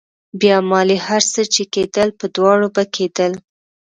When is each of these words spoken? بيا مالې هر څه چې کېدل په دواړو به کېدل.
بيا 0.39 0.57
مالې 0.69 0.97
هر 1.07 1.23
څه 1.33 1.41
چې 1.53 1.63
کېدل 1.73 2.09
په 2.19 2.25
دواړو 2.35 2.67
به 2.75 2.83
کېدل. 2.95 3.33